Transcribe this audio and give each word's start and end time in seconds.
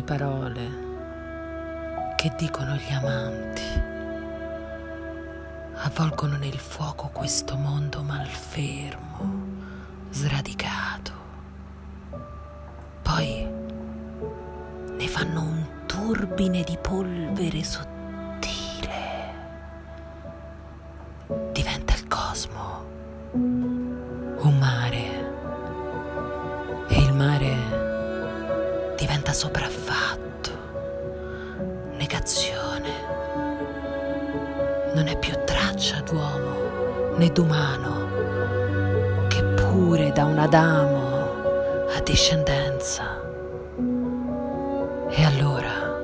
le 0.00 0.02
parole 0.02 0.88
che 2.16 2.32
dicono 2.36 2.74
gli 2.74 2.92
amanti 2.92 3.62
avvolgono 5.74 6.36
nel 6.36 6.58
fuoco 6.58 7.08
questo 7.08 7.56
mondo 7.56 8.02
malfermo, 8.02 9.18
sradicato. 10.10 11.12
Poi 13.02 13.48
ne 14.96 15.08
fanno 15.08 15.40
un 15.40 15.66
turbine 15.86 16.62
di 16.62 16.78
polvere 16.80 17.62
sottile. 17.62 17.89
Diventa 29.30 29.32
sopraffatto 29.32 30.50
negazione. 31.96 32.88
Non 34.94 35.06
è 35.06 35.16
più 35.18 35.32
traccia 35.44 36.00
d'uomo 36.00 37.14
né 37.16 37.28
d'umano, 37.28 38.08
che 39.28 39.42
pure 39.42 40.10
da 40.12 40.24
un 40.24 40.38
Adamo 40.38 41.88
ha 41.94 42.00
discendenza. 42.02 43.18
E 45.10 45.24
allora 45.24 45.98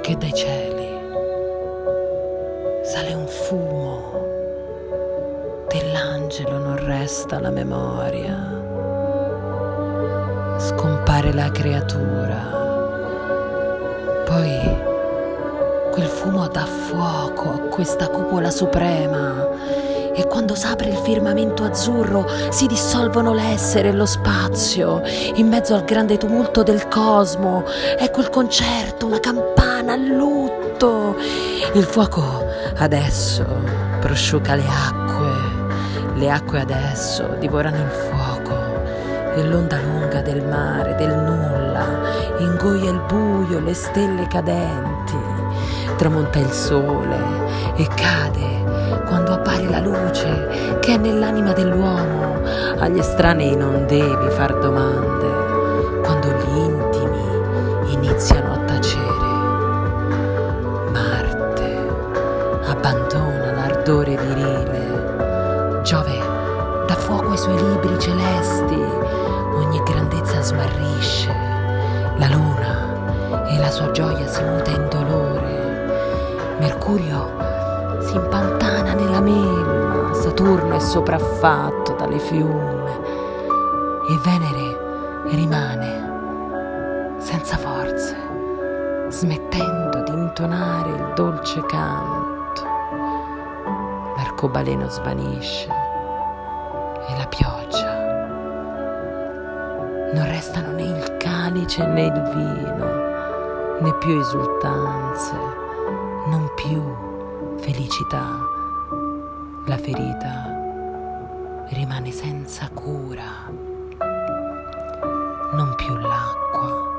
che 0.00 0.16
dai 0.16 0.32
cieli 0.32 0.86
sale 2.84 3.14
un 3.14 3.26
fumo, 3.26 4.26
dell'angelo 5.68 6.58
non 6.58 6.84
resta 6.84 7.40
la 7.40 7.50
memoria, 7.50 8.57
scompare 10.58 11.32
la 11.32 11.50
creatura 11.50 12.58
poi 14.28 14.86
quel 15.90 16.06
fumo 16.06 16.46
dà 16.48 16.66
fuoco 16.66 17.50
a 17.50 17.58
questa 17.70 18.08
cupola 18.08 18.50
suprema 18.50 19.46
e 20.14 20.26
quando 20.26 20.54
s'apre 20.54 20.90
il 20.90 20.96
firmamento 20.96 21.64
azzurro 21.64 22.26
si 22.50 22.66
dissolvono 22.66 23.32
l'essere 23.32 23.88
e 23.88 23.92
lo 23.92 24.04
spazio 24.04 25.00
in 25.36 25.48
mezzo 25.48 25.74
al 25.74 25.84
grande 25.84 26.18
tumulto 26.18 26.62
del 26.62 26.88
cosmo. 26.88 27.64
Ecco 27.96 28.20
il 28.20 28.28
concerto, 28.28 29.06
una 29.06 29.20
campana 29.20 29.92
a 29.92 29.96
lutto. 29.96 31.16
Il 31.72 31.84
fuoco 31.84 32.44
adesso 32.76 33.44
prosciuga 34.00 34.56
le 34.56 34.66
acque, 34.66 36.16
le 36.16 36.30
acque 36.30 36.60
adesso 36.60 37.36
divorano 37.38 37.76
il 37.76 37.90
fuoco 37.90 38.27
e 39.34 39.44
l'onda 39.44 39.78
lunga 39.80 40.20
del 40.20 40.44
mare, 40.44 40.94
del 40.96 41.14
nulla, 41.14 41.86
ingoia 42.38 42.90
il 42.90 43.00
buio, 43.06 43.60
le 43.60 43.74
stelle 43.74 44.26
cadenti, 44.26 45.16
tramonta 45.96 46.38
il 46.38 46.50
sole 46.50 47.18
e 47.76 47.86
cade 47.94 49.02
quando 49.06 49.32
appare 49.32 49.68
la 49.68 49.80
luce 49.80 50.78
che 50.80 50.94
è 50.94 50.96
nell'anima 50.96 51.52
dell'uomo. 51.52 52.40
Agli 52.78 52.98
estranei 52.98 53.56
non 53.56 53.86
devi 53.86 54.30
far 54.30 54.58
domande 54.58 56.00
quando 56.02 56.28
gli 56.28 56.56
intimi 56.56 57.92
iniziano 57.92 58.52
a 58.52 58.58
tacere. 58.58 59.26
Marte 60.92 61.88
abbandona 62.66 63.52
l'ardore 63.52 64.16
virile. 64.16 65.80
Giove 65.82 66.18
dà 66.86 66.94
fuoco 66.94 67.30
ai 67.30 67.38
suoi 67.38 67.56
libri 67.56 67.77
celesti 67.98 68.74
ogni 68.74 69.82
grandezza 69.82 70.40
smarrisce, 70.40 71.34
la 72.16 72.28
luna 72.28 73.46
e 73.48 73.58
la 73.58 73.70
sua 73.70 73.90
gioia 73.90 74.26
si 74.26 74.42
muta 74.42 74.70
in 74.70 74.88
dolore, 74.88 76.56
Mercurio 76.58 77.36
si 78.00 78.14
impantana 78.14 78.94
nella 78.94 79.20
melma, 79.20 80.14
Saturno 80.14 80.74
è 80.74 80.80
sopraffatto 80.80 81.94
dalle 81.94 82.18
fiume. 82.18 82.76
E 84.08 84.18
Venere 84.22 85.26
rimane 85.30 87.16
senza 87.18 87.56
forze, 87.58 88.16
smettendo 89.08 90.02
di 90.02 90.12
intonare 90.12 90.90
il 90.90 91.12
dolce 91.14 91.60
canto. 91.66 92.62
L'arcobaleno 94.16 94.88
svanisce 94.88 95.87
e 97.08 97.16
la 97.16 97.26
pioggia. 97.26 98.06
Non 100.12 100.24
restano 100.26 100.72
né 100.72 100.82
il 100.84 101.16
calice 101.18 101.84
né 101.86 102.06
il 102.06 102.22
vino, 102.34 103.80
né 103.80 103.94
più 103.98 104.18
esultanze, 104.18 105.34
non 106.26 106.50
più 106.54 106.82
felicità. 107.58 108.46
La 109.66 109.76
ferita 109.76 110.56
rimane 111.70 112.10
senza 112.10 112.68
cura, 112.72 113.50
non 115.52 115.74
più 115.76 115.94
l'acqua 115.96 116.96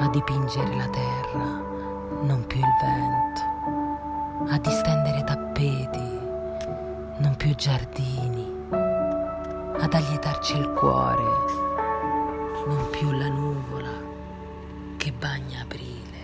a 0.00 0.08
dipingere 0.08 0.76
la 0.76 0.88
terra, 0.88 1.62
non 2.22 2.44
più 2.46 2.60
il 2.60 2.66
vento, 2.82 4.52
a 4.52 4.58
distendere 4.58 5.24
tappeti, 5.24 6.18
non 7.18 7.34
più 7.36 7.54
giardini, 7.54 8.09
ad 9.92 10.04
allietarci 10.04 10.56
il 10.56 10.68
cuore 10.68 11.24
non 12.68 12.90
più 12.90 13.10
la 13.10 13.26
nuvola 13.26 13.90
che 14.96 15.10
bagna 15.10 15.62
aprile, 15.62 16.18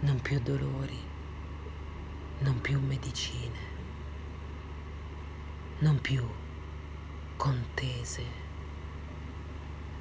non 0.00 0.20
più 0.20 0.38
dolori, 0.38 1.00
non 2.38 2.60
più 2.60 2.78
medicine, 2.78 3.58
non 5.80 6.00
più 6.00 6.24
contese, 7.36 8.24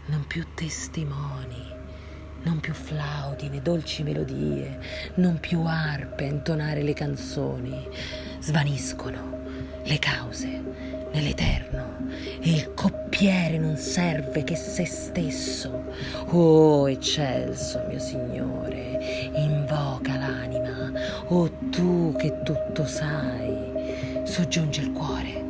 non 0.06 0.28
più 0.28 0.46
testimoni, 0.54 1.74
non 2.44 2.59
più 2.59 2.74
flauti 2.74 3.50
né 3.50 3.62
dolci 3.62 4.03
melodie, 4.03 4.79
non 5.16 5.40
più 5.40 5.63
arpe 5.66 6.25
a 6.25 6.29
intonare 6.29 6.81
le 6.81 6.94
canzoni, 6.94 7.88
svaniscono 8.40 9.40
le 9.84 10.00
cause 10.00 10.63
nell'eterno 11.12 11.97
e 12.40 12.50
il 12.50 12.74
coppiere 12.74 13.57
non 13.57 13.78
serve 13.78 14.44
che 14.44 14.56
se 14.56 14.85
stesso. 14.85 15.84
Oh 16.30 16.90
eccelso 16.90 17.84
mio 17.88 18.00
Signore, 18.00 19.30
invoca 19.35 20.18
l'anima, 20.18 20.91
oh 21.28 21.50
tu 21.69 22.16
che 22.18 22.41
tutto 22.44 22.85
sai, 22.85 24.24
soggiunge 24.24 24.81
il 24.81 24.91
cuore, 24.91 25.46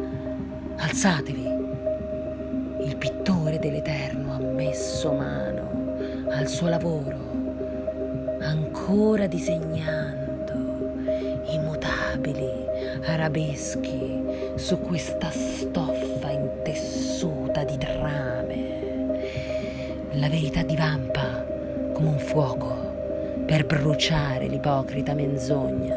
alzatevi. 0.78 1.60
Il 2.84 2.98
pittore 2.98 3.60
dell'Eterno 3.60 4.34
ha 4.34 4.40
messo 4.40 5.12
mano 5.14 5.61
al 6.42 6.48
suo 6.48 6.70
lavoro, 6.70 7.20
ancora 8.40 9.28
disegnando 9.28 10.90
immutabili 11.46 12.50
arabeschi 13.06 14.24
su 14.56 14.80
questa 14.80 15.30
stoffa 15.30 16.32
intessuta 16.32 17.64
di 17.64 17.78
trame. 17.78 19.20
La 20.14 20.30
verità 20.30 20.64
divampa 20.64 21.46
come 21.94 22.08
un 22.08 22.18
fuoco 22.18 23.44
per 23.46 23.68
bruciare 23.68 24.48
l'ipocrita 24.48 25.14
menzogna. 25.14 25.96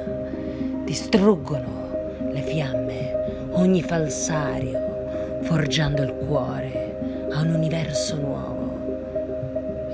Distruggono 0.85 2.19
le 2.31 2.43
fiamme 2.43 3.49
ogni 3.53 3.81
falsario, 3.81 5.41
forgiando 5.41 6.03
il 6.03 6.13
cuore 6.13 7.29
a 7.33 7.41
un 7.41 7.55
universo 7.55 8.17
nuovo 8.17 8.64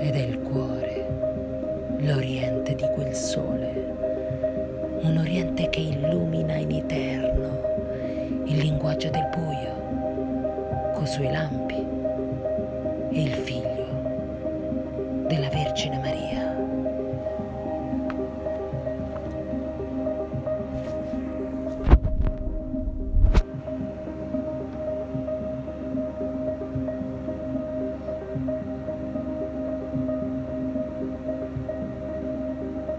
ed 0.01 0.15
è 0.15 0.19
il 0.19 0.39
cuore, 0.39 1.05
l'oriente 1.99 2.73
di 2.73 2.85
quel 2.95 3.13
sole, 3.13 3.95
un 5.01 5.17
oriente 5.17 5.69
che 5.69 5.79
illumina 5.79 6.55
in 6.55 6.71
eterno 6.71 7.61
il 8.45 8.57
linguaggio 8.57 9.09
del 9.09 9.29
buio, 9.31 10.93
coi 10.95 11.05
suoi 11.05 11.31
lampi, 11.31 11.85
e 13.11 13.21
il 13.21 13.33
figlio 13.33 13.89
della 15.27 15.49
Vergine 15.49 15.97
Maria. 15.99 16.10